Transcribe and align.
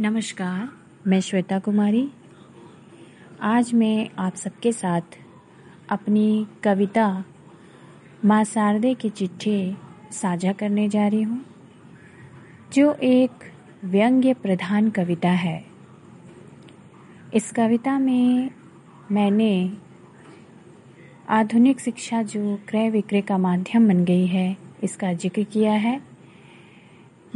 नमस्कार। 0.00 0.68
मैं 1.06 1.20
श्वेता 1.20 1.58
कुमारी। 1.58 2.08
आज 3.42 3.72
मैं 3.74 4.08
आप 4.18 4.34
सबके 4.34 4.72
साथ 4.72 5.18
अपनी 5.88 6.46
कविता 6.64 7.24
माँ 8.24 8.42
शारदे 8.44 8.94
की 8.94 9.10
चिट्ठी 9.10 9.76
साझा 10.12 10.52
करने 10.52 10.88
जा 10.88 11.06
रही 11.08 11.22
हूँ, 11.22 11.44
जो 12.72 12.92
एक 12.94 13.44
व्यंग्य 13.84 14.34
प्रधान 14.34 14.90
कविता 14.90 15.30
है। 15.36 15.64
इस 17.34 17.52
कविता 17.52 17.98
में 17.98 18.50
मैंने 19.10 19.52
आधुनिक 21.28 21.80
शिक्षा 21.80 22.22
जो 22.22 22.58
क्रय 22.68 22.90
विक्रय 22.90 23.20
का 23.20 23.38
माध्यम 23.38 23.88
बन 23.88 24.04
गई 24.04 24.26
है, 24.26 24.56
इसका 24.82 25.12
ज़िक्र 25.12 25.42
किया 25.44 25.72
है, 25.72 26.00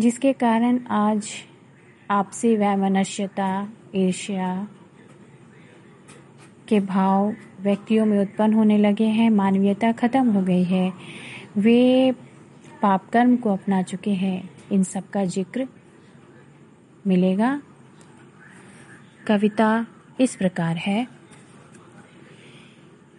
जिसके 0.01 0.33
कारण 0.33 0.87
आज 0.87 1.29
आपसी 2.11 2.57
वैमनस्यता, 2.57 3.69
ईर्ष्या 3.95 4.69
के 6.69 6.81
भाव 6.81 7.35
व्यक्तियों 7.61 8.07
में 8.07 8.19
उत्पन्न 8.19 8.55
होने 8.55 8.79
लगे 8.79 9.05
हैं, 9.05 9.31
मानवीयता 9.31 9.93
खत्म 9.93 10.31
हो 10.31 10.43
गई 10.43 10.65
है। 10.65 10.93
वे 11.57 12.13
पाप 12.83 13.09
कर्म 13.11 13.37
को 13.37 13.53
अपना 13.53 13.83
चुके 13.83 14.11
हैं। 14.11 14.51
इन 14.73 14.83
सब 14.83 15.09
का 15.11 15.25
ज़िक्र 15.25 15.69
मिलेगा। 17.07 17.63
कविता 19.27 19.87
इस 20.21 20.37
प्रकार 20.37 20.77
है। 20.77 21.07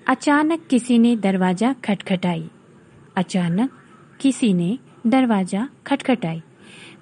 अचानक 0.08 0.68
किसी 0.68 1.00
ने 1.00 1.16
दरवाज़ा 1.16 1.74
खटखटाई। 1.74 2.50
अचानक 3.16 3.72
किसी 4.22 4.54
ने 4.54 4.78
दरवाज़ा 5.08 5.70
खटखटाई। 5.88 6.42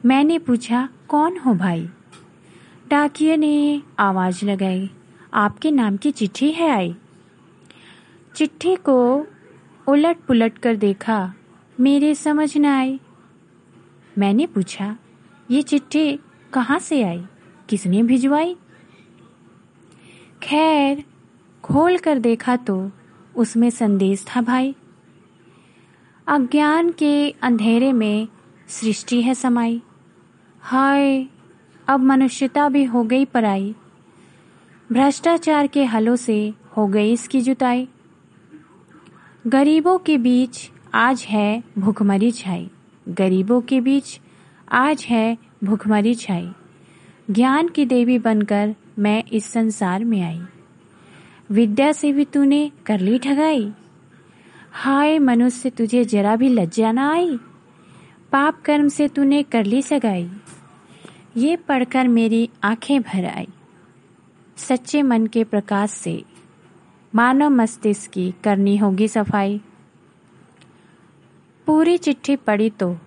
मैंने 0.05 0.39
पूछा, 0.39 0.89
कौन 1.07 1.37
हो 1.37 1.53
भाई? 1.53 1.89
डाकिया 2.89 3.35
ने 3.35 3.81
आवाज़ 3.99 4.45
लगाई, 4.45 4.89
आपके 5.33 5.71
नाम 5.71 5.97
की 5.97 6.11
चिट्ठी 6.11 6.51
है 6.51 6.69
आई? 6.69 6.95
चिट्ठी 8.35 8.75
को 8.75 9.27
उलट 9.87 10.17
पुलट 10.17 10.57
कर 10.57 10.75
देखा, 10.75 11.33
मेरे 11.79 12.15
समझ 12.15 12.57
न 12.57 12.65
आई। 12.65 12.99
मैंने 14.17 14.47
पूछा, 14.47 14.97
ये 15.51 15.61
चिट्ठी 15.61 16.19
कहाँ 16.53 16.79
से 16.79 17.01
आई? 17.03 17.23
किसने 17.69 18.03
भिजवाई? 18.03 18.55
खैर, 20.43 21.03
खोल 21.63 21.97
कर 21.97 22.19
देखा 22.19 22.55
तो 22.55 22.91
उसमें 23.35 23.69
संदेश 23.69 24.25
था, 24.25 24.41
भाई, 24.41 24.75
अज्ञान 26.27 26.91
के 26.91 27.29
अंधेरे 27.29 27.93
में 27.93 28.27
सृष्टि 28.67 29.21
है 29.21 29.33
समाई। 29.33 29.81
हाय, 30.65 31.25
अब 31.87 31.99
मनुष्यता 31.99 32.69
भी 32.69 32.83
हो 32.83 33.03
गई 33.03 33.25
पराई। 33.25 33.75
भ्रष्टाचार 34.91 35.67
के 35.67 35.85
हलों 35.85 36.15
से 36.15 36.53
हो 36.77 36.87
गई 36.87 37.11
इसकी 37.11 37.41
जुताई। 37.41 37.87
गरीबों 39.47 39.97
के 39.97 40.17
बीच 40.17 40.71
आज 40.93 41.25
है 41.29 41.63
भूखमरी 41.77 42.31
छाई। 42.31 42.69
गरीबों 43.09 43.61
के 43.61 43.81
बीच 43.81 44.19
आज 44.71 45.05
है 45.09 45.37
भूखमरी 45.63 46.15
छाई। 46.15 46.51
ज्ञान 47.31 47.67
की 47.67 47.85
देवी 47.85 48.19
बनकर 48.19 48.75
मैं 48.99 49.23
इस 49.23 49.45
संसार 49.45 50.05
में 50.05 50.21
आई। 50.21 50.41
विद्या 51.51 51.91
से 51.91 52.13
भी 52.13 52.25
तूने 52.25 52.71
कर 52.85 52.99
ली 52.99 53.19
ठगाई। 53.19 53.73
हाय, 54.71 55.19
मनुष्य, 55.19 55.69
तुझे 55.69 56.05
जरा 56.05 56.35
भी 56.35 56.49
लज्जा 56.49 56.91
ना 56.91 57.11
आई? 57.11 57.39
पाप 58.33 58.61
कर्म 58.61 58.87
से 58.87 59.07
तूने 59.07 59.43
कर 59.43 59.65
ली 59.65 59.81
सगाई। 59.81 60.31
ये 61.37 61.55
पढ़कर 61.55 62.07
मेरी 62.07 62.49
आँखें 62.63 63.01
भर 63.01 63.25
आई। 63.25 63.47
सच्चे 64.57 65.01
मन 65.01 65.27
के 65.27 65.43
प्रकाश 65.43 65.89
से 65.89 66.23
मानव 67.15 67.49
मस्तिष्क 67.49 68.11
की 68.11 68.33
करनी 68.43 68.77
होगी 68.77 69.07
सफ़ाई। 69.07 69.61
पूरी 71.67 71.97
चिट्ठी 71.97 72.35
पढ़ी 72.35 72.69
तो 72.69 72.97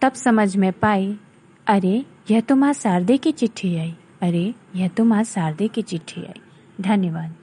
तब 0.00 0.12
समझ 0.12 0.56
में 0.56 0.72
पाई, 0.72 1.18
अरे, 1.66 2.04
यह 2.30 2.40
तो 2.40 2.56
माँ 2.56 2.72
शारदे 2.72 3.16
की 3.16 3.32
चिट्ठी 3.32 3.76
आई। 3.76 3.96
अरे, 4.22 4.54
यह 4.76 4.88
तो 4.88 5.04
माँ 5.04 5.24
शारदे 5.24 5.68
की 5.68 5.82
चिट्ठी 5.82 6.20
आई। 6.20 6.40
धन्यवाद। 6.80 7.34